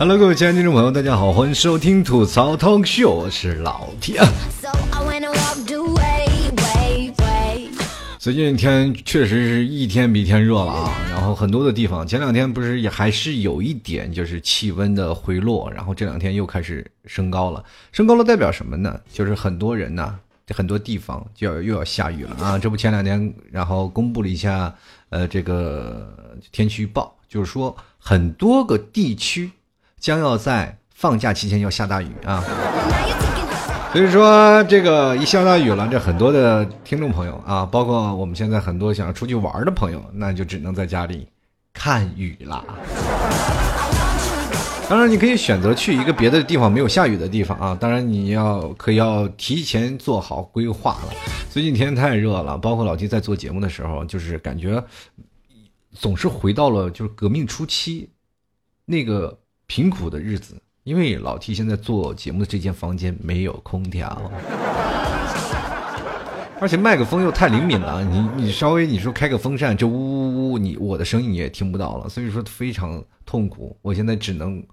[0.00, 4.20] Hello，各位亲爱的听众朋友，大家好，欢迎收听吐槽 Talk Show，我是老铁。
[8.20, 19.00] 最近天确实是一天比一天热了啊，然后很多的地方前两天不是也还是有一点就是气温的回落，然后这两天又开始升高了，升高了代表什么呢？
[19.12, 20.16] 就是很多人呢，
[20.54, 22.56] 很多地方就要又要下雨了啊！
[22.56, 24.72] 这不前两天然后公布了一下
[25.08, 26.14] 呃这个
[26.52, 29.50] 天气预报，就是说很多个地区
[29.98, 32.44] 将要在放假期间要下大雨啊。
[33.90, 41.26] 所以说，这个一下大雨了，这很多的听众朋友啊，包括我们现在很多想要出去玩的朋友，那就只能在家里
[41.72, 42.62] 看雨啦。
[44.90, 47.76] 当然，你可以选择去一个别的地方没有下雨的地方啊。
[47.80, 51.12] 当然，你要可要提前做好规划了。
[51.50, 54.84] 最近天太热了，包括老弟在做节目的时候，就是感觉
[55.92, 58.10] 总是回到了就是革命初期
[58.84, 59.38] 那个
[59.68, 60.60] 贫苦的日子。
[60.84, 64.08] 因为老 T 现在做节目的这间房间没有空调，
[66.58, 73.76] 而且麦克风又太灵敏了，你你稍微你说开个风扇，这呜呜呜，你我的声音你也听不到了，所以说非常痛苦。
[73.82, 74.64] 我现在只能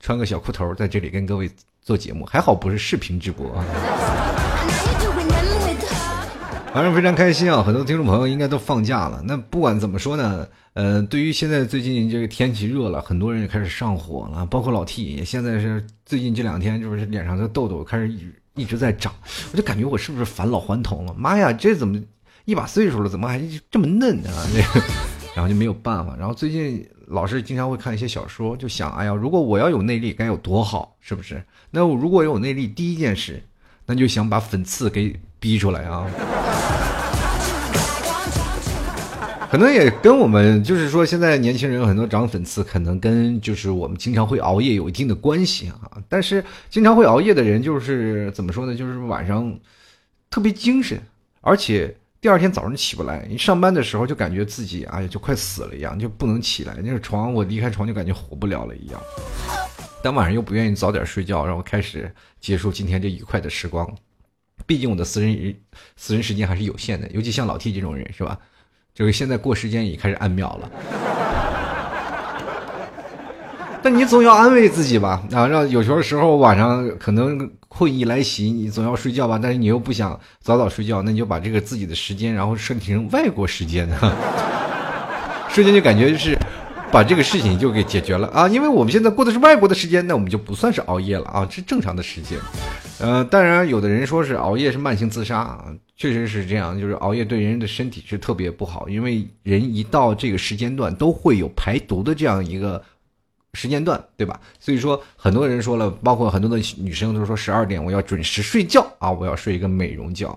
[0.00, 1.50] 穿个小裤头在这里跟各位
[1.82, 3.62] 做节目，还好不是视频直播。
[6.74, 9.22] 反正非常开心啊，很多听众朋友应该都放假了。
[9.26, 10.48] 那不管怎么说呢？
[10.72, 18.10] 呃，对于现在最近这个天气热了，很多人也开始上火了，包括老 T，现在是最近这两天就是脸上的痘痘开始
[18.54, 19.12] 一直在长，
[19.52, 21.12] 我就感觉我是不是返老还童了？
[21.12, 22.00] 妈呀，这怎么
[22.46, 23.38] 一把岁数了，怎么还
[23.70, 24.32] 这么嫩啊？
[24.54, 24.80] 这，
[25.36, 26.16] 然后就没有办法。
[26.18, 31.44] 然后最近老是经常会看一些小说，就想，哎呀，如果我要有内力该有多好，是不是？
[31.70, 33.42] 那我如果有内力，第一件事，
[33.84, 36.06] 那就想把粉刺给逼出来啊。
[39.52, 46.00] 可能也跟我们就是说，现在年轻人很多长粉刺，可能跟就是我们经常会熬夜有一定的关系啊。
[46.08, 48.74] 但是经常会熬夜的人，就是怎么说呢？
[48.74, 49.54] 就是晚上
[50.30, 50.98] 特别精神，
[51.42, 53.26] 而且第二天早上起不来。
[53.28, 56.74] 你上班的时候就感觉自己哎呀就快死了一样，就不能起来。
[56.82, 58.98] 那个床我离开床就感觉活不了了一样。
[60.02, 62.10] 但晚上又不愿意早点睡觉，然后开始
[62.40, 63.86] 结束今天这愉快的时光。
[64.64, 65.54] 毕竟我的私人
[65.96, 68.38] 私人时间还是有限的，尤其像老 T 这种人，是吧？
[68.94, 70.70] 就是现在过时间已开始按秒了，
[73.82, 75.22] 但你总要安慰自己吧？
[75.32, 79.38] 啊，让有时候时候晚上可能困意来袭，你总要睡觉吧？
[79.42, 83.88] 但是你又不想早早睡觉，那你就把这个自己的时间，然后设定成外国时间，
[85.48, 86.36] 瞬间就感觉就是
[86.92, 88.46] 把这个事情就给解决了啊！
[88.46, 92.38] 因为我们现在过的是外国的时间，那我们就不算是熬夜了啊，是正常的时间。
[93.00, 95.64] 呃，当然有的人说是熬夜是慢性自杀啊。
[95.96, 102.82] 确实是这样，就是熬夜对人的身体是特别不好，因为人一到这个时间段都会有排毒的这样一个
[103.54, 104.38] 时间段，对吧？
[104.58, 110.36] 所以说，很多人说了，包括很多的女生都说十二点我要准时睡觉啊，我要睡一个美容觉。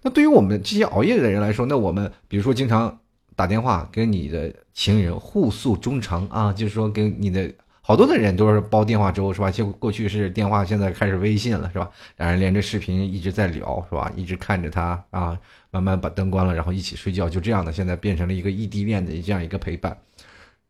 [0.00, 2.98] 那对于我们这些熬夜的人来说，那我们比如说经常
[3.34, 7.52] 打电话跟你的情人互诉衷肠啊，就是说跟你的。
[7.84, 9.50] 好多的人都是煲电话粥，是吧？
[9.50, 11.90] 就过去是电话，现在开始微信了，是吧？
[12.16, 14.10] 两人连着视频一直在聊，是吧？
[14.14, 15.36] 一直看着他啊，
[15.72, 19.98] 慢慢把灯关了，然后一起睡觉，就这样的，现在变成了一个异地恋的这样一个陪伴。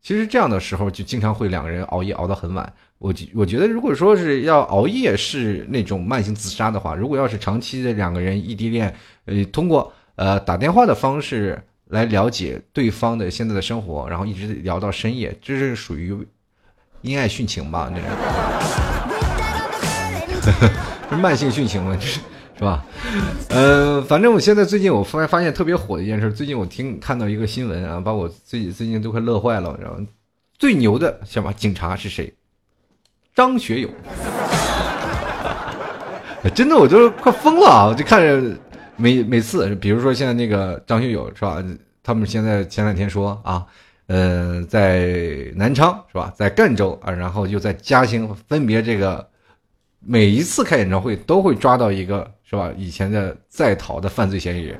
[0.01, 2.73] 其实这样的时候，就经常会两个人熬夜熬到很晚。
[2.97, 8.91] 我我觉得，如果说是要熬夜是那种慢性自杀的话，如果要是长期的两个人异地恋，
[9.25, 11.61] 呃，通过呃打电话的方式
[11.93, 16.13] 来了解对方的现在的生活，然后一直聊到深夜，这是属于。
[17.03, 17.97] 因爱殉情吧，这
[20.39, 20.51] 是，
[21.09, 21.93] 是 慢性殉情吗？
[21.99, 22.21] 这 是
[22.57, 22.85] 是吧？
[23.49, 29.77] 呃，反正我现在最近我发发现特别火的一件事，最近我听看到一个新闻啊，把我最最近都快乐坏了。
[29.81, 29.97] 然后
[30.57, 32.33] 最牛的什么警察是谁？
[33.35, 33.89] 张学友，
[36.55, 37.87] 真的我都快疯了啊！
[37.87, 38.41] 我就看着
[38.95, 41.63] 每每次，比如说现在那个张学友是吧？
[42.03, 43.65] 他们现在前两天说啊。
[44.07, 45.07] 呃，在
[45.55, 46.31] 南昌是吧？
[46.35, 49.25] 在赣州啊，然后又在嘉兴，分别这个
[50.05, 52.69] 每一次开演唱会都会抓到一个是吧？
[52.77, 54.77] 以前的在逃的犯罪嫌疑人。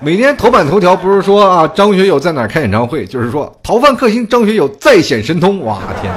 [0.00, 5.64] 每天头版头条不是说啊，张学友在哪开演唱会，就是说逃犯克星张学友再显神通。
[5.64, 6.12] 哇天！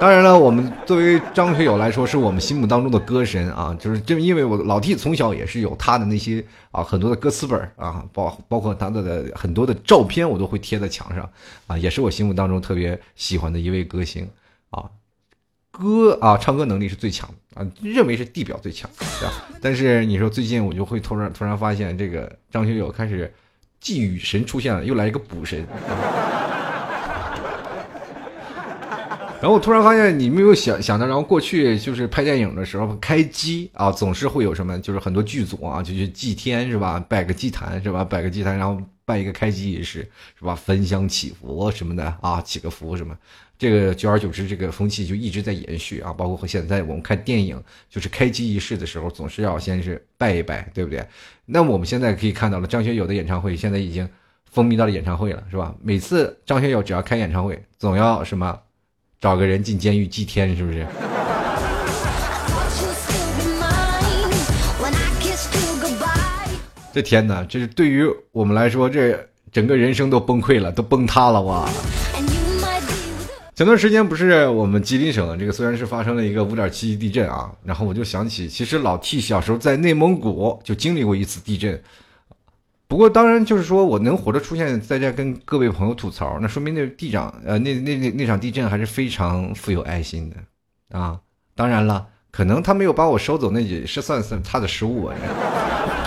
[0.00, 11.30] 当然了，我们作为张学友来说，是我们心目当中的歌神啊，就是正因为我老弟从小也是有他的那些啊很多的歌词本啊，包包括他的很多的照片，我都会贴在墙上
[11.66, 14.28] 啊，也是我心目当中特别喜欢的一位歌星
[14.70, 14.84] 啊，
[15.70, 18.90] 歌啊唱歌能力是最强啊，认为是地表最强，
[19.62, 23.32] 但是你说最近我就会突然突然发现，这个张学友开始
[23.80, 25.66] 既雨神出现了，又来一个补神。
[29.44, 36.98] 然后我突然发现，你没有想想到，然后过去就是拍电影的时候开机啊，总是会有什么，就是很多剧组啊，就去祭天是吧？
[37.10, 38.02] 拜个祭坛是吧？
[38.02, 39.98] 拜个祭坛，然后办一个开机仪式
[40.38, 40.54] 是吧？
[40.54, 43.14] 焚香祈福什么的啊，祈个福什么。
[43.58, 46.10] 这个久而久之，这个风气就一直在延续啊。
[46.10, 51.06] 包括现在我们看电影，就是开机仪式的时候，总是要先是拜一拜，对不对？
[51.44, 54.08] 那我们现在可以看到了，张学友的演唱会现在已经
[54.50, 55.74] 风靡到了演唱会了，是吧？
[55.82, 58.58] 每次张学友只要开演唱会，总要什么？
[59.24, 60.86] 找个人进监狱祭天，是不是？
[66.92, 69.18] 这天哪，这是对于我们来说，这
[69.50, 71.66] 整个人生都崩溃了，都崩塌了哇！
[73.54, 81.82] 前段时间不是我们吉林省这个虽然是发生了一个五点七级地震啊，然后我就想起，其实老 T 小时候在内蒙古就经历过一次地震。
[82.86, 91.18] 不过，当然就是说我能活着出现在这跟各位朋友吐槽，那说明那地长呃那那那那场地震还是非常富有爱心的啊。
[91.56, 95.14] 当然了，可能他没有把我收走，那也是算算他的失误啊。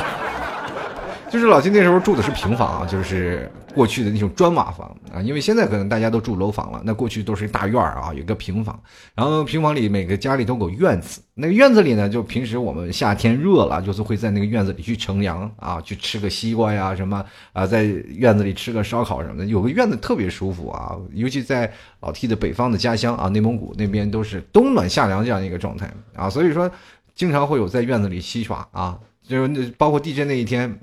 [1.30, 8.78] 就是老金那时候住的是平房，就是过去的那种砖瓦房啊，因为现在可能大家都住楼房了，那过去都是大院儿啊，有个平房，
[9.14, 26.70] 然后平房里每个家里都有院子，那个院子里呢，就平时我们夏天热了，就是会在那个院子里去乘凉啊，去吃个西瓜呀什么啊，在院子里吃个烧烤什么的，有个院子特别舒服啊，尤其在老 T 的北方的家乡啊，内蒙古那边都是冬暖夏凉这样一个状态啊，所以说
[27.14, 30.80] 经常会有在院子里嬉耍啊，就是那包括地震那一天。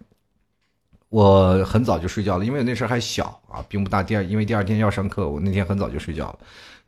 [1.14, 4.02] 我很早就睡觉了，因为那时候还小啊，并不大。
[4.02, 6.38] 第二，因为第二天要上课，我那天很早就睡觉了。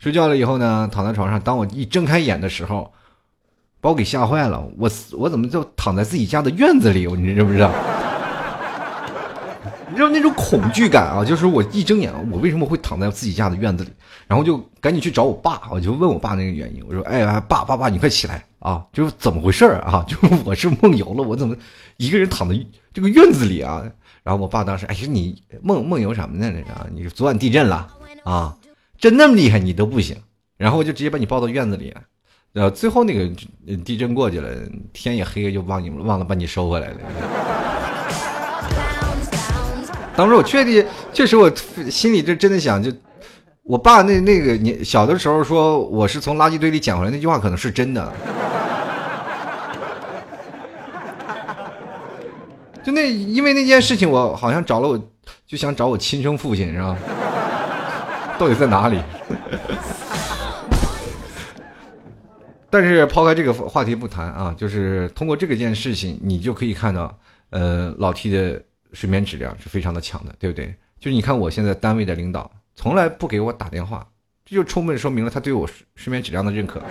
[0.01, 2.93] 睡觉了以后呢，躺在床上，当我一睁开眼的时候，
[3.81, 4.69] 把我给吓坏了。
[4.79, 7.07] 我我怎么就躺在自己家的院子里？
[7.15, 7.71] 你知不知道？
[9.89, 13.91] 你知道那种恐惧感啊，就是我一睁眼，我为什么会躺在自己家的院子里？
[14.27, 16.83] 然后就赶紧去找我爸，我就问我爸那个原因。
[16.89, 18.85] 我说：“哎呀，爸爸爸，你快起来啊！
[18.93, 20.05] 就是怎么回事啊？
[20.09, 21.55] 就我是梦游了，我怎么
[21.99, 22.59] 一个人躺在
[22.93, 23.85] 这个院子里啊？”
[24.27, 26.51] 然后我爸当时，哎呀，你梦梦游什么呢？
[26.51, 27.87] 这个你昨晚地震了
[28.25, 28.57] 啊？
[28.99, 30.17] 震那么厉害，你都不行。
[30.57, 31.95] 然后我就直接把你抱到院子里，
[32.55, 33.33] 呃，最后那个
[33.85, 34.51] 地震过去了，
[34.93, 36.97] 天也黑了，就忘你忘了把你收回来了。
[40.17, 41.49] 当时我确定，确实我
[41.89, 42.91] 心里这真的想，就
[43.63, 48.13] 我爸那那个你小的时候说我是从垃圾堆里捡回来那句话，可能是真的。
[52.87, 55.11] 就那，因为那件事情，我好像找了，我
[55.45, 56.97] 就想找我亲生父亲，是吧？
[58.39, 59.03] 到底在哪里？
[62.71, 67.13] 但是抛开这个话题不谈啊，就是通过这个件事情，你就可以看到，
[67.51, 68.63] 呃，老 T 的
[68.93, 70.73] 睡眠质量是非常的强的，对不对？
[71.01, 74.07] 就是你看我现在单位的领导从来不给我打电话，
[74.45, 76.81] 这就充分说明了他对我睡眠质量的认可。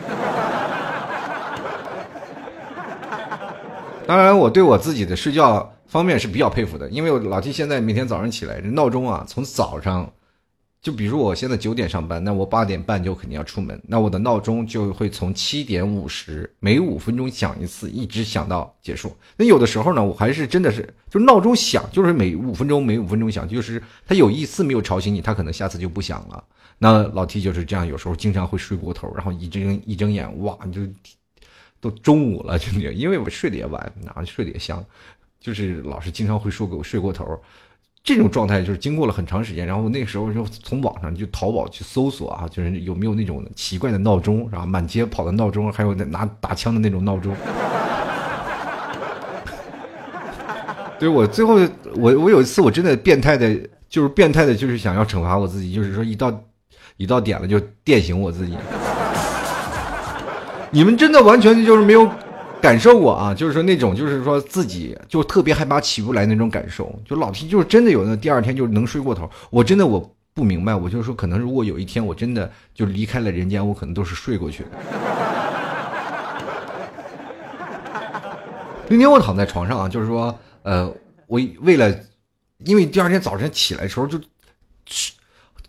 [4.06, 5.72] 当然，我对我自己的睡觉。
[5.88, 10.12] 方面是比较佩服的，因为我老 T 现在每天早上起来，这闹钟啊，从早上，
[10.82, 19.16] 就比如我现在九点上班，那我八点半就肯定要出门，那我的闹钟就会从七点五十每五分钟响一次，一直响到结束。
[19.38, 26.44] 那有的时候呢，我还是真的是，就闹钟响，就是每五分钟每五分钟响，就是他有一次没有吵醒你，他可能下次就不响了。
[26.78, 30.82] 那老 T 就是这样，有时候经常会睡过头，然后一睁一睁眼，哇，就
[31.80, 34.84] 都中午了，就，因为我睡得也晚，然后睡得也香。
[35.46, 37.24] 就是老是经常会说给我睡过头，
[38.04, 47.36] 这种状态就是经过了很长时间，然后那时候就从网上就淘宝去搜索啊，就是有没有那种奇怪的闹钟，然后满街跑的闹钟，还有拿打枪的那种闹钟。
[50.98, 51.60] 对我最后
[51.94, 53.56] 我我有一次我真的变态的，
[53.88, 56.34] 就是变态的，就是想要惩罚我自己，就是说一到
[56.98, 58.58] 一到点了就电醒我自己。
[60.72, 62.10] 你们真的完全就是没有。
[62.62, 67.00] 感受过啊，就是说那种，就是说自己就特别害怕起不来那种感受。
[67.06, 69.30] 就老提，就是真的有那第二天就能睡过头。
[69.52, 74.70] 我真的我不明白，我就是说，可能如果有一天我真的就离开了人间，我可能都是睡过去的。
[78.90, 80.92] 那天我躺在床上啊，就是说，呃，
[81.28, 81.96] 我为了，
[82.66, 84.20] 因为第二天早晨起来的时候就，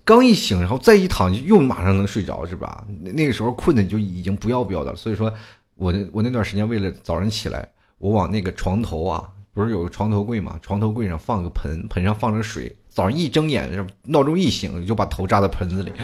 [0.03, 2.87] 刚一醒，然后再一躺，又马上能睡着，是吧？
[3.15, 5.31] 那个时候困的就已经不要不要的，所以说。
[5.77, 7.69] 我那我那段时间为了早上起来，
[7.99, 10.59] 我往那个床头啊，不是有个床头柜嘛？
[10.63, 12.75] 床头柜上放个盆，盆上放着水。
[12.89, 15.93] 早上一睁眼，闹钟一醒，就把头扎在盆子里。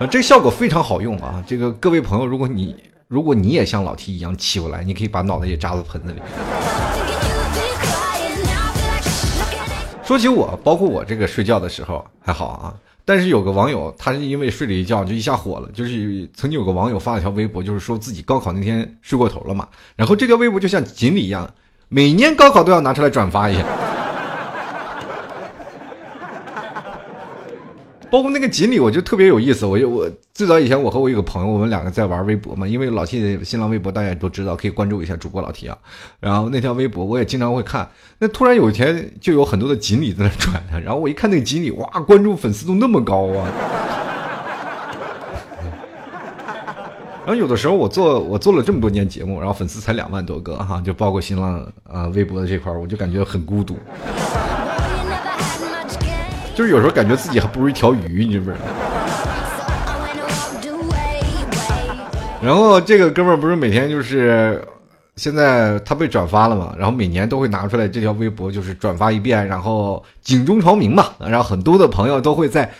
[0.00, 1.42] 啊，这效果非常好用啊！
[1.46, 6.20] 这个各位朋友，如果你如果你也像老 T 一样起不来，你可以把脑袋也扎在盆子里。
[10.02, 12.74] 说起我，包括我这个睡觉的时候还好啊。
[13.06, 21.48] 但是有个网友，他是因为睡了一觉就一下火了，就是曾经有个网友发了条微博，就是说自己高考那天睡过头了嘛，然后这条微博就像锦鲤一样，
[21.88, 23.64] 每年高考都要拿出来转发一下。
[28.08, 29.66] 包括那个锦鲤，我就特别有意思。
[29.66, 32.66] 我就我最早以前，我和我有个朋友，我们两个在玩微博嘛。
[32.66, 35.76] 因为老 T 的新浪微博大家也都知道，可以关注一下主播老 T 啊。
[36.20, 37.88] 然后那条微博我也经常会看。
[38.18, 43.48] 那突然有一天，就有很多的锦鲤在那转，然后我一看那个锦鲤，哇，关注粉丝都那么高啊！
[47.26, 53.76] 然后有的时候我做我做了这么多年节目，然后粉丝才两万多个哈，就包括新浪啊、微博的这块我就感觉很孤独。
[56.56, 58.62] 就是有时候感觉自己还不如一条鱼，你知不知道？
[62.42, 64.66] 然后这个哥们儿不是每天就是，
[65.16, 72.72] 现在他被转发了嘛，然后每年都会拿出来这条微博，就是转发一遍，然后警钟长鸣嘛，然后很多的朋友都会在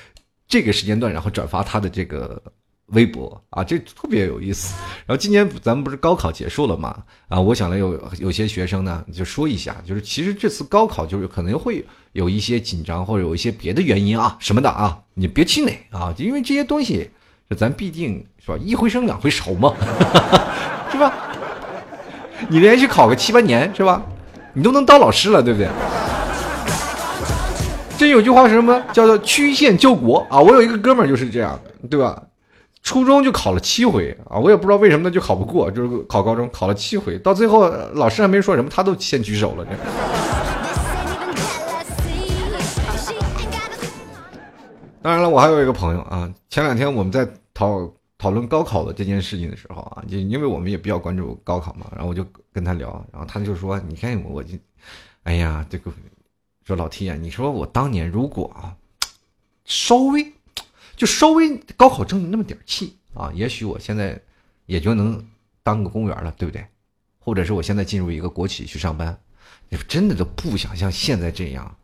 [0.49, 2.42] 这个时间段，然后转发他的这个。
[2.90, 4.73] 微博啊，这特别有意思。
[5.06, 7.02] 然后今年咱们不是高考结束了嘛？
[7.26, 11.85] 啊，我想了有有些学生呢，就说一下，就是其实这次高考就是可能会
[12.16, 17.11] 有一些紧张，或者有一些别的原因啊什么的啊，你别气馁啊，因为这些东西，
[17.54, 19.75] 咱毕竟是吧，一回生两回熟嘛，
[20.90, 21.12] 是吧？
[22.49, 24.02] 你连续考个七八年是吧？
[24.54, 25.68] 你都能当老师了，对不对？
[27.99, 28.82] 这有句话是什么？
[28.94, 30.40] 叫做曲线救国啊！
[30.40, 32.23] 我有一个哥们儿就是这样，对吧？
[32.82, 39.66] 初中就考了七回啊，我也不知道为什么他就考不过，就是考高中考了七回，到最后老师还没说什么，他都先举手了。
[39.66, 40.25] 这。
[45.06, 54.58] 当然了，我还有一个朋友啊，前两天我们在讨讨论高考的这件事情的时候啊，就因为我们也比较关注高考嘛，然后我就跟他聊，然后他就说：“你看我就，
[55.22, 55.92] 哎呀，这个
[56.64, 58.75] 说老 T 啊，你说我当年如果啊，
[59.64, 60.26] 稍微。”
[60.96, 64.20] 就稍微高考争那么点气啊，也许我现在
[64.64, 65.25] 也就能
[65.62, 66.66] 当个公务员了，对不对？
[67.20, 69.16] 或者是我现在进入一个国企去上班，
[69.68, 71.76] 你真的都不想像现在这样，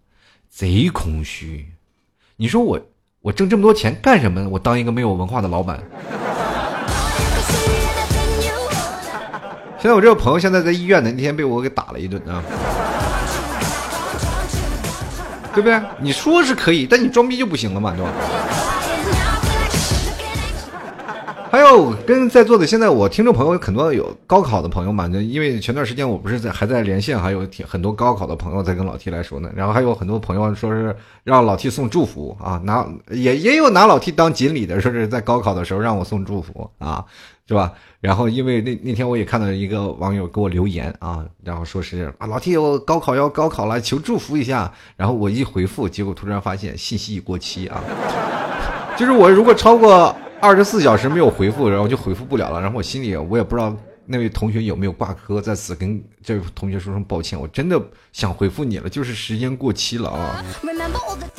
[0.49, 1.73] 贼空虚。
[2.35, 2.81] 你说我
[3.23, 4.49] 我挣这么多钱干什么？
[4.49, 5.79] 我当一个没有文化的老板。
[9.79, 12.43] 现在我这个朋友现在在医院呢，那天被我给打了一顿啊。
[15.55, 15.81] 对不对？
[16.00, 18.11] 你说是可以，但你装逼就不行了嘛，对吧？
[21.52, 37.04] 还有跟在座的现在我听众朋友很多有高考的朋友嘛，因为前段时间我不是在还在连线，还有很多高考的朋友在跟老 T 来说呢，然后还有很多朋友说是让老 T 送祝福啊，拿也也有拿老 T 当锦鲤的，说是在高考的时候让我送祝福啊，
[37.47, 37.71] 是吧？
[38.00, 47.85] 然后因为那那天我也看到一个网友给我留言啊，然后说是啊老 T 我高考要高考了，求祝福一下，然后我一回复，结果突然发现信息已过期啊，
[48.97, 50.16] 就是我如果超过。
[50.43, 52.61] 二十四小时没有回复，然后就回复不了了。
[52.61, 53.73] 然后我心里我也不知道
[54.07, 57.41] 那位同学有没有挂科，在此跟这位同学说声抱歉。
[57.41, 57.81] 我真的
[58.13, 60.45] 想回复你了，就是时间过期了啊。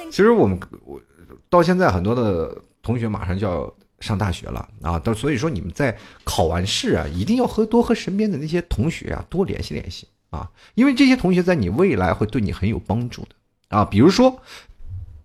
[0.10, 1.02] 其实我们我
[1.50, 5.94] 到现在很多的同学马上就要上大学了啊，到所以说你们在
[6.24, 13.36] 考完试啊，一定要和多和身边的那些同学啊多联系联系啊，因为这些同学在你未来会对你很有帮助的
[13.68, 13.84] 啊。
[13.84, 14.42] 比如说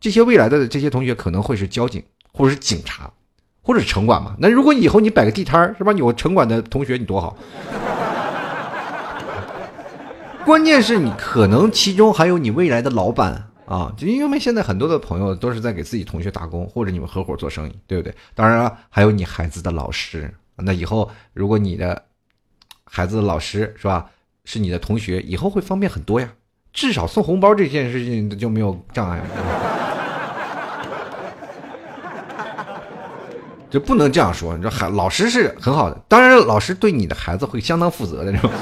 [0.01, 3.09] 这些未来的这些同学可能会是交警或者是警察。
[3.69, 4.35] 或者城管嘛？
[4.39, 5.93] 那如果以后你摆个地摊儿，是吧？
[5.93, 7.37] 有城管的同学，你多好。
[10.47, 18.15] 关键是你可能其中还有你未来的老板啊，就因为现在很多的朋友都是在给自己同学打工，或者你们合伙做生意，对不对？
[18.35, 20.33] 当然了，还有你孩子的老师。
[20.57, 22.03] 那以后如果你的
[22.85, 24.07] 孩子的老师是吧，
[24.47, 26.33] 是你的同学，以后会方便很多呀。
[26.73, 29.21] 至少送红包这件事情就没有障碍。
[33.71, 38.51] 就不能这样说，你说孩老师是很好的，当然老师对你的孩子会相当负责的，是吧？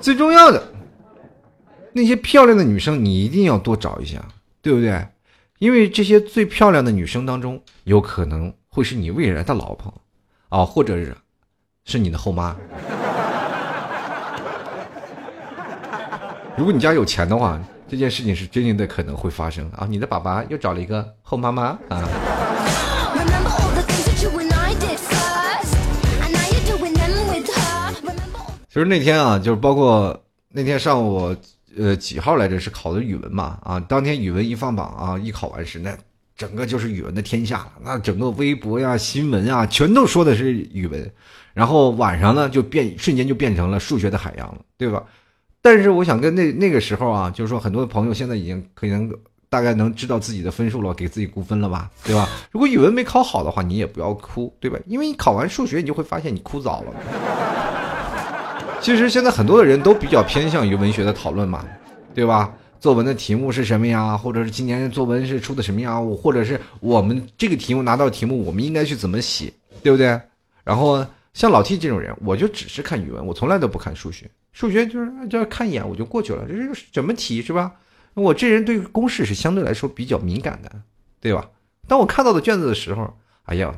[0.00, 0.62] 最重要的
[1.92, 4.22] 那些漂亮的女生，你一定要多找一下，
[4.62, 5.06] 对不对？
[5.58, 9.92] 因为这些最漂亮的女生当中，有可能会是你未来的老婆，
[10.48, 11.14] 啊，或者是
[11.84, 12.56] 是你的后妈。
[16.56, 17.60] 如果你家有钱的话。
[17.90, 19.84] 这件事情是真的可能会发生啊！
[19.90, 22.08] 你的爸爸又找了一个后妈妈啊！
[28.68, 30.16] 就是那天啊，就是包括
[30.50, 31.34] 那天上午，
[31.76, 32.60] 呃，几号来着？
[32.60, 33.58] 是考的语文嘛？
[33.64, 35.92] 啊，当天语文一放榜啊，一考完试，那
[36.36, 37.72] 整个就是语文的天下了。
[37.82, 41.12] 那整个微博呀、新闻啊，全都说的是语文。
[41.52, 45.02] 然后晚上呢，就变瞬间就变成了数学的海洋了，对吧？
[45.62, 49.12] 但是我想跟那那个时候啊，就是说很多朋友现在已经可能
[49.48, 52.28] 大概能知道自己的分数了，给自己估分了吧，对吧？
[52.50, 54.78] 如果语文没考好的话，你也不要哭，对吧？
[54.86, 56.92] 因为你考完数学，你就会发现你哭早了。
[58.80, 61.64] 其实现在很多的人都比较偏向于文学的讨论嘛，
[62.14, 62.50] 对吧？
[62.78, 64.16] 作文的题目是什么呀？
[64.16, 66.00] 或者是今年作文是出的什么呀？
[66.00, 69.52] 或者是我们这个题目拿到题目，我们应该去怎么写，
[69.82, 70.18] 对不对？
[70.64, 74.30] 然后像老 T 这种人，我就只是看语文，我从来都不看数学。
[74.52, 77.72] 数学就是就看一眼我就过去了，这是什么题是吧？
[78.14, 80.70] 我这人对公式是相对来说比较敏感的，
[81.20, 81.48] 对吧？
[81.86, 83.74] 当我看到的卷子的时候，哎呀，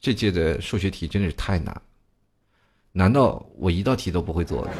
[0.00, 1.82] 这届的数学题真的是太难，
[2.92, 4.66] 难道我一道题都不会做？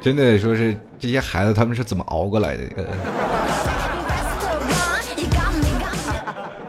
[0.00, 2.64] 真的说是这些孩子他们是怎么熬过来的？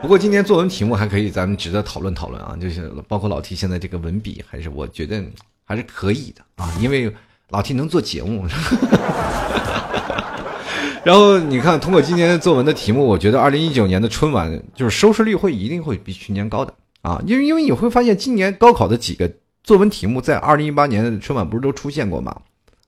[0.04, 5.24] 不过今年作文题目还可以，咱们值得讨论讨论啊，就是包括老 T 现在这个文笔，还是我觉得
[5.64, 7.10] 还是可以的啊，因为
[7.48, 8.46] 老 T 能做节目。
[11.06, 19.32] 然后你看，通过今年作文的题目，我觉得二零一九年的春晚就是收视率会一定会比去年高的啊，因为因为你会发现今年高考的几个
[19.64, 22.36] 作文题目在二零一八年的春晚不是都出现过吗？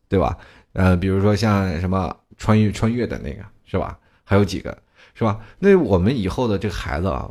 [0.09, 0.37] 对吧？
[0.73, 3.97] 呃，比如说像什么穿越穿越的那个，是吧？
[4.25, 4.77] 还有几个，
[5.17, 5.39] 是吧？
[5.57, 7.27] 那我们以后的这个孩子啊，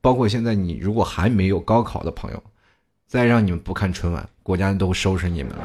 [0.00, 2.42] 包括现在你如果还没有高考的朋友，
[3.06, 5.58] 再让你们不看春晚，国家都收拾你们了，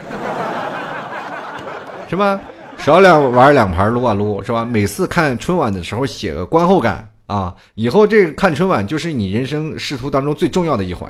[2.09, 2.39] 是吧？
[2.77, 4.65] 少两玩两盘撸啊撸，是吧？
[4.65, 11.09] 每次看春晚的时候写个观后感啊，以后这个看春晚就是你人生仕途当中最重要的一环。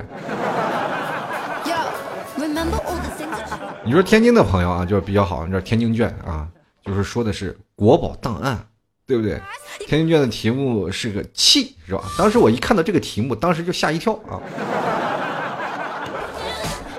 [3.86, 5.44] 你说天津的朋友啊，就比较好。
[5.44, 6.48] 你知道天津卷啊，
[6.86, 8.58] 就是说的是国宝档案，
[9.06, 9.40] 对不对？
[9.88, 12.04] 天津卷的题目是个气，是吧？
[12.18, 14.40] 当时我一看到这个题目，当时就吓一跳啊。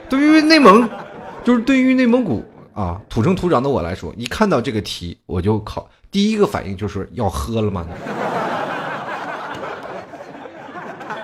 [0.09, 0.89] 对于内蒙，
[1.43, 7.87] 就是对于内蒙古啊土生土长的我来说，一看到这个题，我就靠第一个反应就是要喝了吗？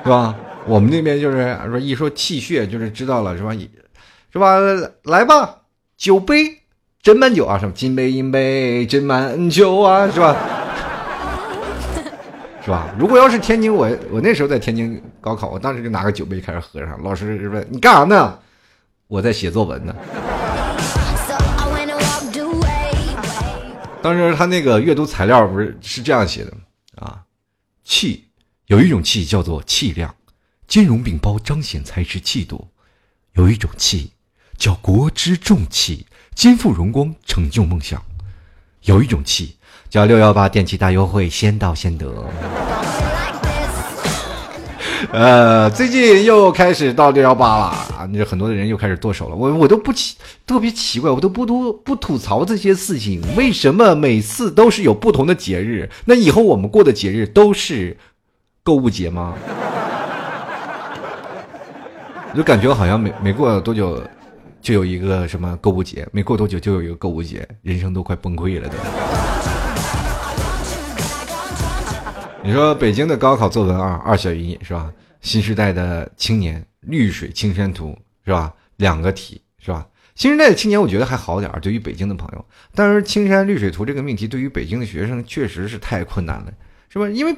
[0.03, 0.35] 是吧？
[0.66, 3.55] 我们那边就是说一说气血，就是知道了，是吧？
[4.33, 4.59] 是吧？
[5.05, 5.57] 来吧，
[5.97, 6.59] 酒杯
[7.03, 10.35] 斟满酒啊，什么金杯银杯斟满酒啊，是吧？
[12.62, 12.92] 是吧？
[12.99, 17.03] 如果要是天津，我我那时候在天津高考，我当时就拿个酒杯开始喝上。
[17.03, 18.38] 老师问你干啥呢？
[19.07, 19.94] 我在写作文呢。
[24.03, 26.53] 当时他那个阅读材料不是是这样写的
[26.96, 27.23] 啊？
[27.85, 28.29] 气
[28.66, 30.14] 有一种气叫做气量，
[30.66, 32.68] 兼容并包，彰显才识气度；
[33.33, 34.12] 有一种气。
[34.57, 38.05] 叫国之重器，肩负荣光，成就梦想。
[38.83, 39.57] 有一种气，
[39.90, 42.07] 叫六幺八电器大优惠，先到先得。
[45.11, 47.64] 呃，最近又开始到六幺八了
[47.98, 48.07] 啊！
[48.09, 49.35] 你很多的人又开始剁手了。
[49.35, 50.14] 我我都不奇，
[50.46, 53.20] 特别奇怪，我都不都不吐槽这些事情。
[53.35, 55.90] 为什么每次都是有不同的节日？
[56.05, 57.96] 那以后我们过的节日都是
[58.62, 59.35] 购物节吗？
[62.31, 64.00] 我 就感觉好像没没过多久。
[64.62, 68.74] 就有一个什么购物节，没过多久就有一个购物节，人生都快崩溃了都。
[72.42, 74.90] 你说北京的高考作文二二选一是吧？
[75.20, 78.55] 新时代的青年绿水青山图是吧？
[78.76, 79.87] 两个题是吧？
[80.14, 86.53] 新时代的青年我觉得还好点儿，对于北京的朋友，但是青山绿水图这个命题对于北京的学生确实是太困难了，
[86.88, 87.07] 是吧？
[87.09, 87.37] 因为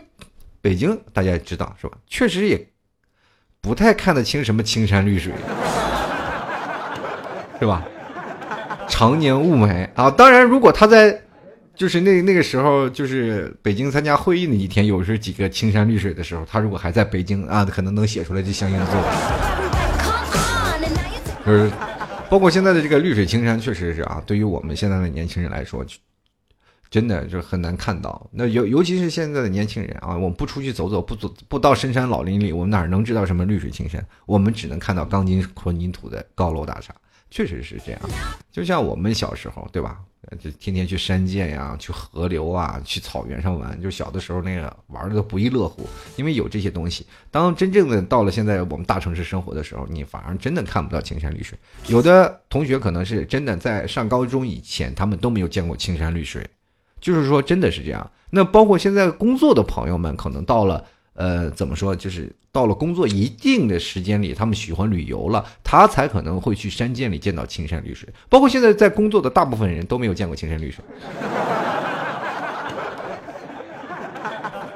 [0.61, 1.99] 北京大家也知道是吧？
[2.07, 2.69] 确实也
[3.61, 5.33] 不太看得清什么青山绿水。
[7.59, 7.85] 是吧？
[8.89, 10.11] 常年雾霾啊！
[10.11, 11.23] 当然，如果他在，
[11.75, 19.05] 就是那那个时候，就是北京参加会议那几天，有时候几个青山绿水的时候，他如果还在北京啊，可能能写出来这相应的作文。
[21.45, 21.71] 就是，
[22.31, 25.85] 包括现在的这个绿水青山，确实是啊，对于我们现在的年轻人来说，
[26.89, 28.29] 真的就很难看到。
[28.33, 34.05] 那尤尤其是现在的年轻人啊，我们不出去走走，不走不到深山老林里，我们哪能知道什么绿水青山？
[34.27, 36.95] 我们只能看到钢筋混凝土的高楼大厦。
[37.31, 38.01] 确实是这样，
[38.53, 39.99] 就像我们小时候，对吧？
[40.41, 43.81] 就天天去山涧呀，去河流啊，去草原上玩。
[43.81, 47.07] 就小的时候那个玩的都不亦乐乎，因为有这些东西。
[47.31, 51.59] 当真正的到了现在我们大城市生活的时候，你反而真的看不到青山绿水。
[51.89, 56.49] 有的同学可能是真的在上高中以前，他们都没有见过青山绿水，
[57.01, 58.11] 就是说真的是这样。
[58.31, 60.85] 那包括现在工作的朋友们，可能到了。
[61.15, 61.95] 呃，怎么说？
[61.95, 68.09] 就是到了工作一定的时间里，他们喜欢旅游了，他才可能会去山涧里见到青山绿水。
[68.29, 70.85] 包括现在在工作的大部分人都没有见过青山绿水。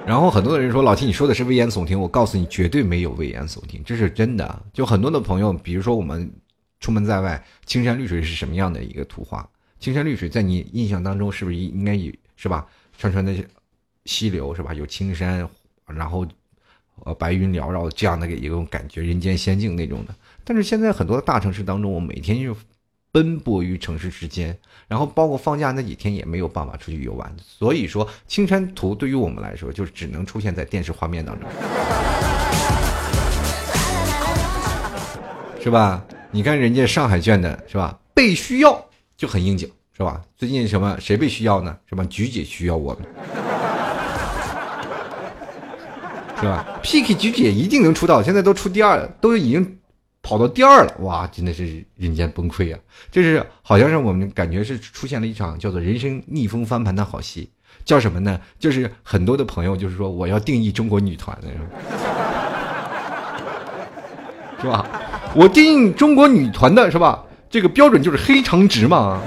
[0.07, 4.63] 然后很多的人说：“老七，你说的是危言耸听。”我告诉你，绝对没有危言耸听，这是真的。
[4.73, 6.31] 就很多的朋友，比如说我们。
[6.79, 9.49] 出门在外，青山绿水是什么样的一个图画？
[9.81, 12.67] 青山绿水在你印象当中是不是应该有是吧？
[12.99, 13.35] 串串的
[14.05, 14.75] 溪流是吧？
[14.75, 15.49] 有青山，
[15.95, 16.27] 然后
[17.05, 20.15] 呃白云缭绕这样的一种感觉，人间仙境那种的。
[20.45, 22.57] 但是现在很多的大城市当中，我每天就
[23.13, 24.57] 奔波于城市之间，
[24.89, 27.35] 然后包括放假那几天也没有办法出去游玩。
[27.41, 31.49] 所以说，青山图对于我们来说，就只能出现在电视画面当中，
[35.63, 36.05] 是吧？
[36.31, 37.99] 你看人家上海卷的是吧？
[38.13, 38.85] 被需要
[39.17, 39.71] 就很应景。
[39.97, 40.23] 是吧？
[40.37, 41.75] 最近什么谁被需要呢？
[41.87, 43.03] 什么菊姐需要我们，
[46.39, 49.79] 是吧？PK 菊姐一定能出道，现在都出第二，都已经
[50.23, 52.79] 跑到第二了，哇，真的是人间崩溃啊！
[53.11, 57.49] 这是好像是我们感觉是出现了一场叫做人生逆风翻盘的好戏，
[57.85, 58.39] 叫什么呢？
[58.59, 61.49] 就是很多的朋友就是说我要定义中国女团的，
[64.61, 64.87] 是吧？
[65.35, 67.23] 我定义中国女团的是吧？
[67.49, 69.21] 这个标准就是黑长直嘛。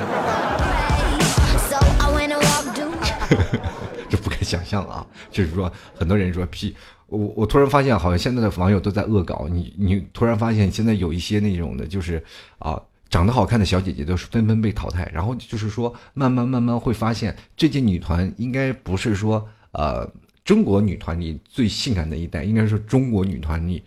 [4.10, 5.06] 这不敢想象啊！
[5.32, 6.76] 就是说，很多人说 P，
[7.10, 9.74] 我我突然发现，好像现在的网友都在恶搞你。
[9.78, 12.24] 你突然发现，现在有一些那种的，就是
[12.60, 15.10] 啊，长得好看的小姐姐都是纷纷被淘汰。
[15.14, 20.10] 然后就是说，慢慢慢慢会发现，这届女团应该不是说呃
[20.46, 23.84] 中国女团里最性感的一代，应该是中国女团里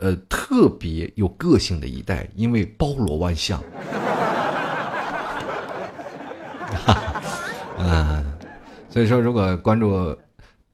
[0.00, 3.62] 呃特别有个性的一代，因为包罗万象。
[7.78, 8.24] 啊。
[8.92, 10.16] 所以说，如果关注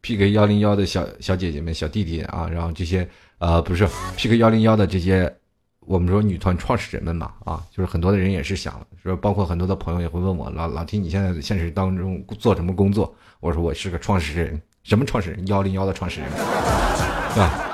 [0.07, 5.35] PK 幺零幺的小小姐姐们、小弟弟啊，然后这些呃，不是 PK 幺零幺的这些，
[5.81, 13.13] 我们说女团创始人们嘛，啊，就是很多的人也是想说，包括很多的朋友也会问我，老老提你现在现实当中做什么工作？
[13.41, 15.45] 我说我是个创始人，什么创始人？
[15.49, 17.65] 幺零幺的创始人，是 吧？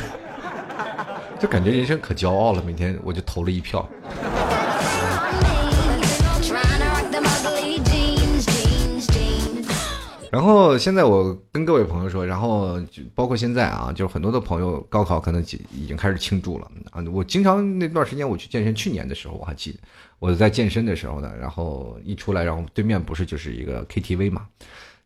[1.38, 3.86] 就感觉人生可骄傲了，每天我就投了一票。
[10.34, 12.76] 然后现在我跟各位朋友说，然后
[13.14, 17.00] 包括现在啊，就是很多的朋友高考可能已经开始庆祝了啊。
[17.12, 19.78] 我经常那段时间我去健身，去年的时候我还记得，
[20.18, 24.44] 我在健身的时候呢，然后一出来，然后对面不是就是一个 KTV 嘛，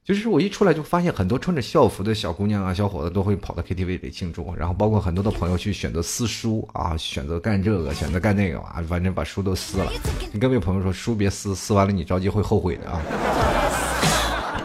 [0.03, 9.93] 就是我一出来就发现很多穿着校服的小姑娘啊、小伙子都会跑到 KTV 里庆祝，然后包括很多的朋友去选择撕书啊，选择干这个，选择干那个啊，反正把书都撕了。
[10.33, 13.03] 你各位朋友说，书别撕，撕完了你着急会后悔的啊。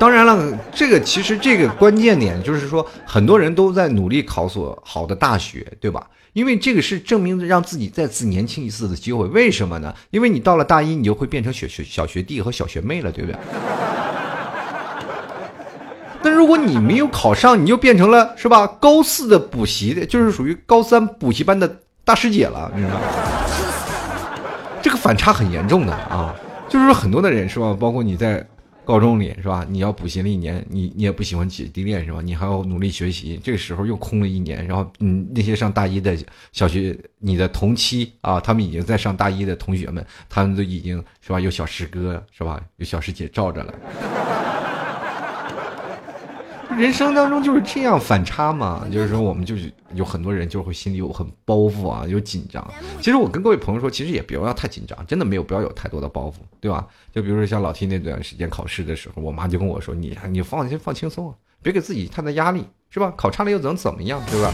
[0.03, 6.05] 当然了，这个其实这个关键点就是说，很多人都在努力考所好的大学，对吧？
[6.33, 9.25] 因为这个是证明让自己再次年轻一次的机会。
[9.27, 9.95] 为什么呢？
[10.09, 13.39] 因为你到了大一，你就会变成小学小学弟和小学妹了，对不对？
[16.21, 18.67] 但如果你没有考上，你就变成了是吧？
[18.67, 23.01] 高四的补习的，就是属于高三补习班的大师姐了，你知道吗？
[24.81, 26.35] 这个反差很严重的啊！
[26.67, 27.73] 就是说很多的人是吧？
[27.79, 28.45] 包括你在。
[28.85, 29.65] 高中里是吧？
[29.69, 32.21] 你要补习了一年，你你也不喜欢姐弟恋是吧？
[32.21, 34.65] 你还要努力学习，这个时候又空了一年。
[34.67, 36.17] 然后，嗯，那些上大一的
[36.51, 41.39] 小学，你的同期啊，他们已经在上大一的同学们，他们都已经是吧？
[41.39, 42.61] 有小师哥是吧？
[42.77, 43.73] 有小师姐罩着了。
[46.77, 52.65] 人生当中就是这样反差嘛，就是说我们就是有很多人就会心里有很包袱啊，有紧张。
[52.99, 56.87] 其实我跟各位朋友说，其实也不要太紧张，真的没有不要有太多的包袱，对吧？
[57.13, 63.13] 就比如说像老 T 那段时间考试的时候，我妈就跟我说：“你你放心放轻松啊，别给自己太大压力，是吧？
[63.15, 64.51] 考差了又能怎么样，对吧？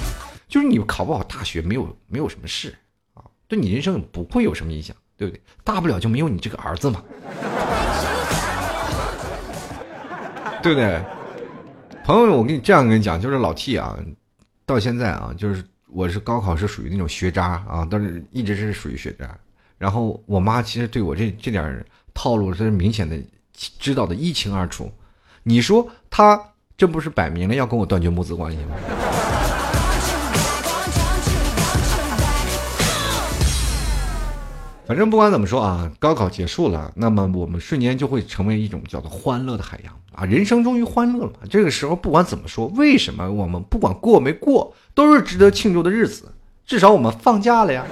[0.49, 2.75] 就是你考不好大学没有没有什么事
[3.13, 5.41] 啊，对你人生不会有什么影响，对不对？
[5.63, 7.01] 大不了就没有你这个儿子嘛，
[10.61, 11.01] 对不对？”
[12.09, 13.95] 朋友，我跟你这样跟你讲，就是老 T 啊，
[14.65, 19.29] 到现在啊，就是我是高考是属于那种学渣啊，但是一直是属于学渣。
[19.77, 23.15] 然后我妈其实对我这这点套路是明显的
[23.53, 24.91] 知道的一清二楚。
[25.43, 26.41] 你说她
[26.75, 28.75] 这不是摆明了要跟我断绝母子关系吗？
[34.89, 40.25] 反正不管怎么说啊，高考结束了，那么我们瞬间就会成为一种叫做欢乐的海洋啊！
[40.25, 41.47] 人生终于欢乐了嘛。
[41.47, 46.31] 这个时候不管怎么说，为什么我们不管过没过，都是值得庆祝的日子。
[46.65, 47.85] 至少我们放假了呀，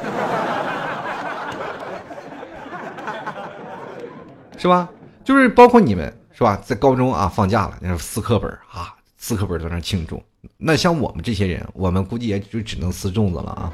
[4.57, 4.89] 是吧？
[5.23, 6.59] 就是包括你们是吧？
[6.65, 10.19] 在高中啊放假了，那撕课本啊，撕课本在那庆祝。
[10.57, 13.71] 那像我们这些人，我们估计也就只能撕粽子了啊。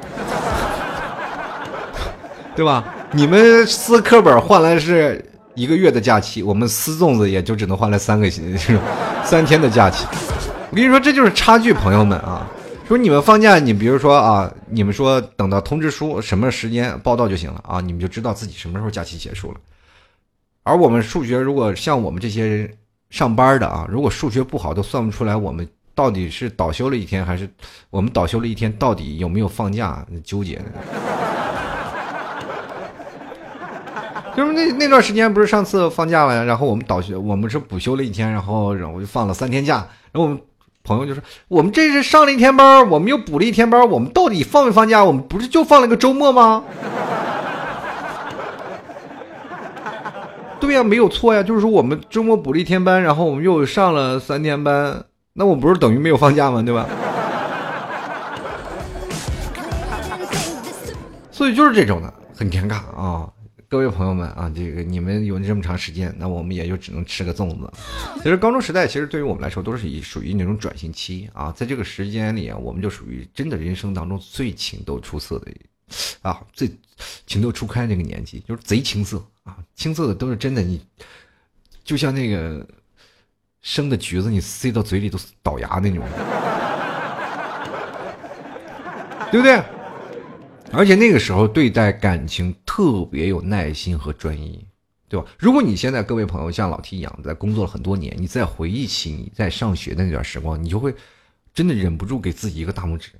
[2.56, 2.84] 对吧？
[3.12, 5.24] 你们撕课本换来是
[5.56, 8.58] 一个月的假期，我们撕粽子也就只能换来三个星
[9.24, 10.06] 三天的假期。
[10.72, 12.50] 我跟你说，这就是差距，朋友们啊！
[12.88, 19.58] 说你们放假，你比如说啊，你们说等到通知书什么时间报到就行了啊，你们就知道自己什么时候假期结束了。
[20.64, 22.70] 而我们数学如果像我们这些人
[23.10, 27.48] 上班的啊，如果数学不好，都算不出来我们到底是倒休了一天，还是
[27.90, 30.06] 我们倒休了一天，到底有没有放假？
[30.24, 30.60] 纠结。
[34.36, 40.40] 就是那那段时间不是上次放假了，然后我们倒休，我们是补休了一天，然后然后就放了三天假，然后我们
[40.84, 45.04] 朋友就说：“我们这是上了一天班，我们又补了一天班，我们到底放没放假？
[45.04, 46.64] 我们不是就放了个周末吗？”
[50.60, 56.64] 对呀，没有错呀，就是说我们周末补了一天班，然后我们又上了三天班，那我不是等于没有放假吗？
[56.64, 56.88] 对吧？
[61.32, 63.30] 所以就是这种的，很尴尬啊。
[63.74, 67.74] 各位朋友们啊，这个你们有这么长时间，那我们也就只能吃个粽子。
[68.18, 71.52] 其实高中时代，其实对于我们来说，都是以属于那种转型期啊。
[71.54, 75.52] 在这个时间里啊，我们就属于真的人生当中最情窦初色的
[76.22, 76.70] 啊，最
[77.26, 80.62] 情窦初开那个年纪，就是贼青涩啊，青涩的都是真的。
[80.62, 80.80] 你
[81.84, 82.64] 就像那个
[83.64, 86.06] 生的橘子，你塞到嘴里都倒牙那种，
[89.32, 89.64] 对不对？
[90.74, 94.66] 而且那个时候对待感情特别有耐心和专一，
[95.08, 95.26] 对吧？
[95.38, 100.94] 如果你现在各位朋友像老 T 一样在工作了很多年，你再回忆起你在上学的那段时光，你就会
[101.54, 103.12] 真的忍不住给自己一个大拇指。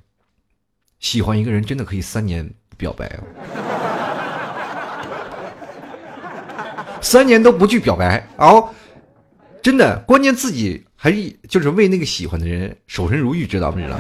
[1.00, 3.22] 喜欢一个人真的可以三年不表白啊，
[7.02, 8.68] 三年都不去表白哦，
[9.62, 14.00] 真的，关键自己还是就是为那个喜欢的人守身如玉，知道不知道？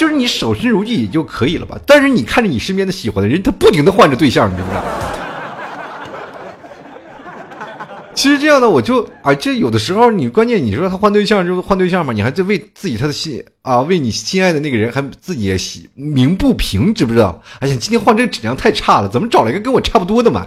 [0.00, 1.78] 就是你守身如玉也就可以了吧？
[1.84, 4.82] 但是你看着你身边的喜欢的人，他不停的换着对象，你知不知道？
[8.14, 17.38] 其实这样的，我就啊，这有的时候你关键你说他换对象就是换对象嘛，你还在为自己他的心啊，为你心爱的那个人还自己也喜鸣不平，知不知道？
[17.58, 20.46] 哎呀，今天换这个质量太差了，怎么找了一个跟我差不多的嘛？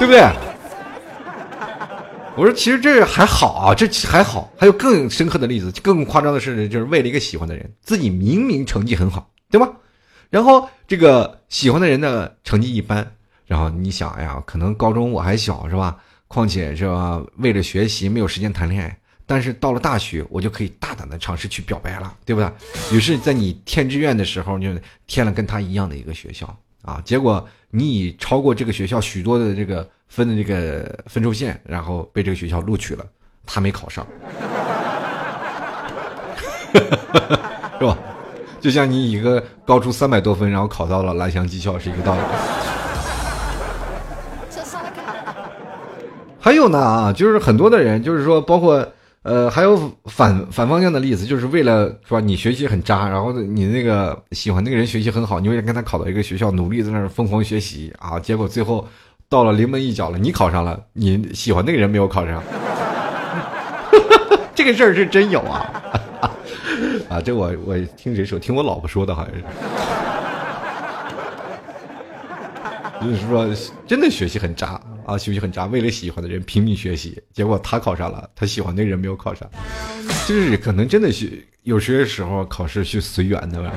[0.00, 0.28] 对不对？
[2.36, 4.52] 我说，其实这还好啊，这还好。
[4.58, 9.70] 还有更深刻的例子，更夸张的是，就是为了一个喜欢的人，自己明明成绩很好，对吧？
[10.30, 13.08] 然后这个喜欢的人呢，成绩一般。
[13.46, 15.96] 然后你想，哎呀，可能高中我还小，是吧？
[16.26, 18.98] 况且是吧，为了学习没有时间谈恋爱。
[19.26, 22.50] 但是到了大学，我就可以大胆的尝试去表白了，对不对？
[22.92, 24.68] 于是，在你填志愿的时候，就
[25.06, 27.00] 填了跟他一样的一个学校啊。
[27.04, 29.88] 结果你已超过这个学校许多的这个。
[30.14, 33.04] 分的这个分数线，然后被这个学校录取了，
[33.44, 34.06] 他没考上，
[36.72, 37.98] 是吧？
[38.60, 42.20] 就像你一个高出三百多分，然后考到了蓝翔技校是一个道理。
[46.38, 48.86] 还有呢啊，就是很多的人，就是说，包括
[49.22, 58.86] 呃，还有反反方向的例子，就是为了说你学习很渣，然后你那个喜欢那个人学习很好，你为了跟他考到一个学校，努力在那儿疯狂学习啊，结果最后。
[59.34, 62.40] 到了临门一脚了，你考上了，你喜欢那个人没有考上，
[64.54, 65.82] 这个事儿是真有啊！
[67.10, 68.38] 啊，这我我听谁说？
[68.38, 69.42] 听我老婆说的，好像是。
[73.02, 73.48] 就是说，
[73.88, 79.50] 真的学习很渣啊，学习很渣，为了喜欢的人拼命学习，结果他考上了，他喜欢那人没有考上，
[80.28, 83.72] 就是可能真的是有些时候考试是随缘的吧。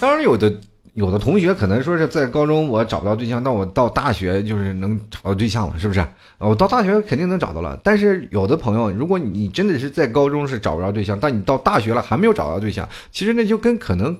[0.00, 0.52] 当然，有的
[0.94, 6.04] 有的同学可能说是在高中我找不到对象，但我到大学就是能找到对象了，是不是？
[6.38, 7.78] 我到大学肯定能找到了。
[7.82, 14.16] 但是有的朋友，如果你真的是在高中是找不着对象，但你到大学了还没有找到对象，其实那就跟可能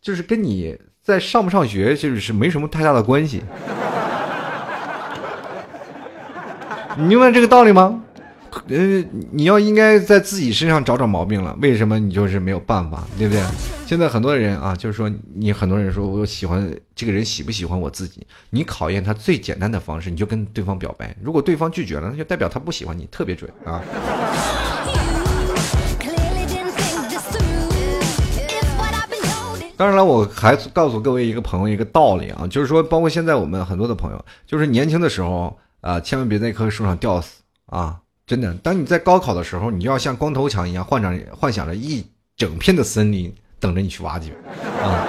[0.00, 3.42] 就是跟你在上不上学就是没什么太大的关系。
[6.96, 8.02] 你明白这个道理吗？
[8.68, 11.56] 呃，你要应该在自己身上找找毛病了。
[11.60, 13.42] 为什么你就是没有办法，对不对？
[13.86, 18.26] 现在很多人啊，就是说你很多人说我喜欢这个人，喜不喜欢我自己？
[18.50, 21.14] 你考验他最简单的方式，你就跟对方表白。
[21.22, 23.82] 如果对方拒绝了，那就代表他不喜欢你，特别准啊。
[29.76, 37.96] 当然了，我还告诉各位一个朋友一个道理啊，就是说，包括现在我们很多的朋友，就是年轻的时候啊，千万别在一棵树上吊死啊。
[38.30, 44.30] 真的，当你在高考的时候，你要像光头强一样，幻想幻想着一整片的森林等着你去挖掘，
[44.80, 45.04] 啊！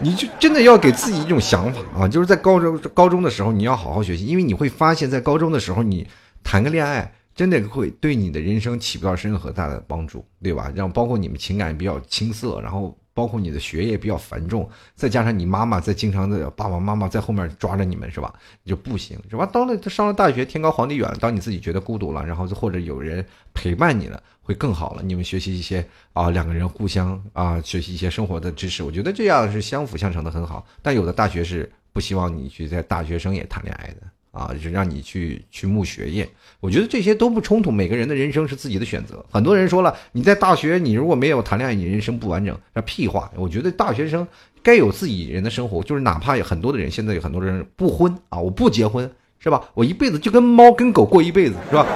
[0.00, 6.04] 你就真的要给自己一种想法啊，就是在高中高中的时候，你要好好学习，因为你会发现在高中的时候，你
[6.42, 10.72] 谈个恋爱，真的会对你的人生起不到任何大的帮助，对吧？
[10.74, 18.30] 让包括你们情感比较青涩，然后包括你的学业比较繁重，再加上你妈妈在经常的爸爸妈妈在后面抓着你们是吧？
[18.66, 19.46] 就不行是吧？
[19.46, 23.24] 到了上了大学，天高皇帝远，当你自己觉得孤独了，然后或者有人
[23.54, 25.02] 陪伴你了，会更好了。
[25.02, 30.66] 你们学习一些啊，两个人互相啊学习一些生活的知识，我觉得这样是相辅相成的很好。
[30.82, 34.02] 但有的大学是不希望你去在大学生也谈恋爱的。
[34.36, 36.28] 啊，就让你去去慕学业，
[36.60, 37.70] 我觉得这些都不冲突。
[37.70, 39.24] 每个人的人生是自己的选择。
[39.30, 42.54] 很多人说了，你在大学，你如果没有谈恋爱，你人生不完整。
[42.74, 43.30] 那屁话！
[43.34, 44.26] 我觉得大学生
[44.62, 49.62] 该有自己人的生活，就是哪怕有很多的人，现在有很多人不婚啊，我不结婚，是吧？
[49.72, 51.86] 我一辈子就跟猫跟狗过一辈子，是吧？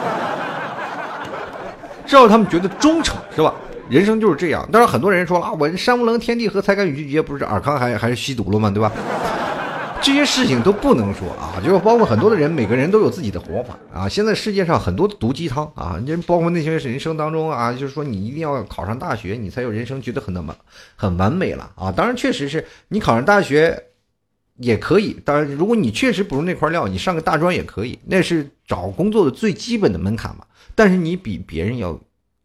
[2.07, 3.55] 只要他们觉得忠诚，是吧？
[3.91, 4.67] 人生就是这样。
[4.73, 8.71] 当然，很多人说了啊，我山无棱，天地合，才敢与君绝，不是尔康还还是吸毒了吗？
[8.71, 8.91] 对吧？
[10.03, 14.09] 这些事情都不能说啊，就是包括很多的人，每个人都有自己的活法啊。
[14.09, 20.57] 现在世界上很多毒鸡汤啊，你包括那些人生当中啊，就是说你一定要考上大学，你才有人生觉得很那么
[20.97, 21.93] 很完美了啊。
[21.93, 23.83] 当然，确实是你考上大学
[24.57, 25.13] 也可以。
[25.25, 30.45] 当然，如果你确实不是那块料，你上个大专也可以，那是找工作的最基本的门槛嘛。
[30.75, 31.99] 但是你比别人要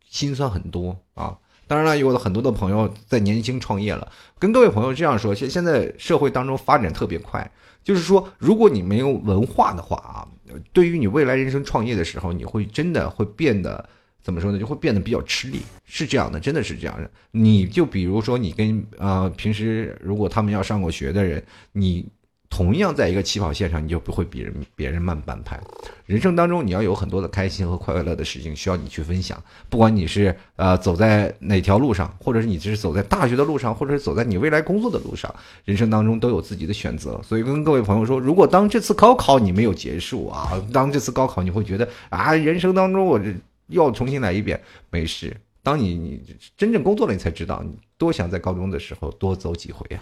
[0.09, 1.37] 心酸很多啊。
[1.67, 4.11] 当然了，有很多的朋友在年轻创业了。
[4.37, 7.49] 跟各位朋友这样说，现现在社会当中发展特别快，
[7.83, 10.27] 就是说，如果你没有文化的话啊，
[10.71, 13.87] 对于你未来人生创业的时候，你会真的会变得
[14.21, 14.59] 怎么说呢？
[14.59, 17.09] 就会变得比较吃力，是这样的，真的是这样的。
[17.31, 22.05] 你就比如说，你跟啊平时如果他们要上过学的人，你。
[22.55, 25.59] 同样在一个起跑线上，你就不会比人别人慢半拍。
[26.05, 29.37] 人生当中，你要有很多的开心和快乐的事情需要你去分享。
[29.69, 37.19] 不管你是呃走在哪条路上，或者是你是走在大学的路上，或者是走在你未来工作的路上，人生当中都有自己的选择。
[37.25, 43.35] 所以跟各位朋友说，如果当这次高考你没有结束啊，当这次高考你会觉得啊，人生当中我这
[43.67, 44.57] 要重新来一遍，
[44.89, 45.35] 没事。
[45.61, 46.21] 当你你
[46.55, 49.99] 真正工作了，你才知道，你多想在高中的时候多走几回啊。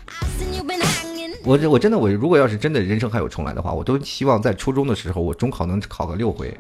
[1.46, 6.54] 我这我真的我如果要是真的人生还有重来的话，我都希望在初中的时候我中考能考个六回。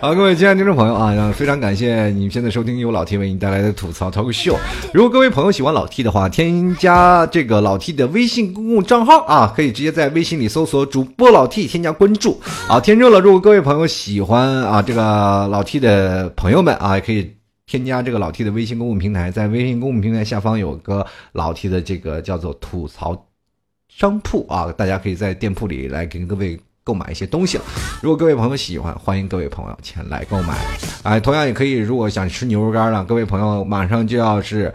[0.00, 4.56] 好，各位亲爱的听众朋友啊，非常感谢你现在收听由老 T 为你带来的吐槽 talk show。
[4.92, 12.80] 如果各位朋友喜欢老 T 的话，添加这个老 T 的微信公共账号啊，可以直接在微信里搜索主播老 T 添加关注啊。
[12.80, 17.41] 天热了，如果各位朋友喜欢啊这个老 T 的朋友们啊，也可以。
[17.72, 23.26] 添加这个老 T 的微信公共平台，在微信公共平台下方有个老 T 的这个叫做吐槽
[23.88, 27.58] 商铺啊，大家可以在店铺里来给各位购买一些东西。
[28.02, 30.54] 如果各位朋友喜欢，欢迎各位朋友前来购买。
[31.02, 34.70] 哎，同样也可以，如果想吃牛肉干了，各位朋友马上就要是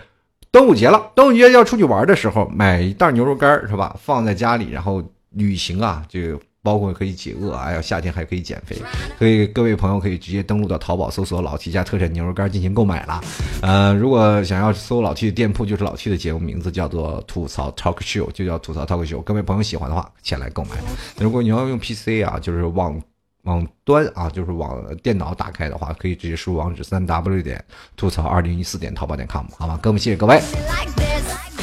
[0.50, 3.96] 端午节了，端午节要出去玩的时候，买一袋牛肉干是吧？
[4.02, 6.20] 放在家里，然后旅行啊，就。
[6.68, 8.76] 包括可以解饿，哎呀，夏天还可以减肥，
[9.18, 13.22] 所以各位朋友可以直接登录到淘宝搜索“老 T 家特产牛肉干”进行购买了。
[13.62, 19.22] 呃，如果想要搜老 T 的店铺，就是老 T 的节目名字叫做“吐槽 Talk Show”，就叫“吐槽 Talk Show”。
[19.24, 20.72] 各位朋友喜欢的话，前来购买。
[21.20, 23.02] 如果你要用 PC 啊，就是网
[23.44, 27.64] 网端啊，就是网电脑打开的话，可以直接输入网址：三 W 点
[27.96, 29.80] 吐槽二零一四点淘宝点 com，好吗？
[29.82, 30.42] 各位谢谢各位。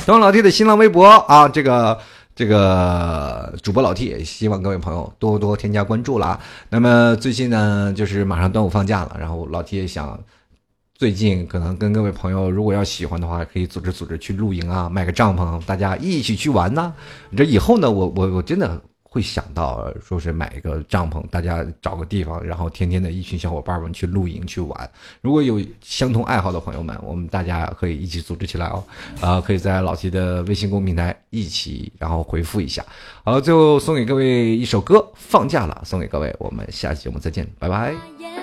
[0.07, 1.99] 登老 T 的新浪微博啊，这个。
[2.35, 6.41] 这个主播老 T 也希望各位朋友多多添加关注啦。
[6.71, 10.19] 那么最近呢，就是马上端午放假了，然后老 T 也想，
[10.95, 16.93] 最近可能跟各位朋友，如果要喜欢的话，可以组织组织去露营啊，买个帐篷，大家一起去玩呐。
[17.37, 18.83] 这以后呢，我我我真的。
[19.15, 24.91] 会想到说是买一个帐篷，大家找个地方，然后天天的一群小伙伴们去露营去玩。
[25.21, 28.83] 如果有相同爱好的朋友们，我们大家可以一起组织起来哦。
[29.21, 32.85] 啊， 可以在老齐的微信公众平台一起，然后回复一下。
[33.23, 36.35] 好，最后送给各位一首歌，放假了，送给各位。
[36.41, 38.34] 我们下期节目再见，拜拜。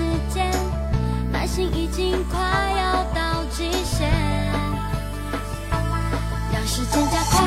[0.00, 0.50] 时间，
[1.30, 4.10] 耐心已经快要到极限。
[6.50, 7.38] 让时间加快，